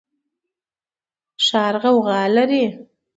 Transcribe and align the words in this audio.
ښار 1.45 1.75
غوغا 1.81 2.21
لري 2.35 2.63